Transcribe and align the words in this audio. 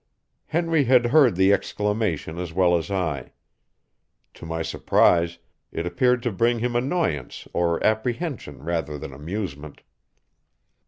Henry 0.47 0.85
had 0.85 1.05
heard 1.05 1.35
the 1.35 1.53
exclamation 1.53 2.39
as 2.39 2.51
well 2.51 2.75
as 2.75 2.89
I. 2.89 3.33
To 4.33 4.47
my 4.47 4.63
surprise, 4.63 5.37
it 5.71 5.85
appeared 5.85 6.23
to 6.23 6.31
bring 6.31 6.57
him 6.57 6.75
annoyance 6.75 7.47
or 7.53 7.79
apprehension 7.85 8.63
rather 8.63 8.97
than 8.97 9.13
amusement. 9.13 9.83